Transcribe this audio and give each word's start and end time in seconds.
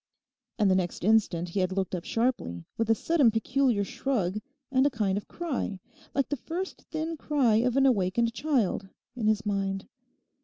And 0.57 0.71
the 0.71 0.75
next 0.75 1.03
instant 1.03 1.49
he 1.49 1.59
had 1.59 1.71
looked 1.71 1.93
up 1.93 2.05
sharply, 2.05 2.65
with 2.75 2.89
a 2.89 2.95
sudden 2.95 3.29
peculiar 3.29 3.83
shrug, 3.83 4.41
and 4.71 4.87
a 4.87 4.89
kind 4.89 5.15
of 5.15 5.27
cry, 5.27 5.79
like 6.15 6.29
the 6.29 6.35
first 6.35 6.81
thin 6.89 7.17
cry 7.17 7.57
of 7.57 7.77
an 7.77 7.85
awakened 7.85 8.33
child, 8.33 8.89
in 9.15 9.27
his 9.27 9.45
mind. 9.45 9.87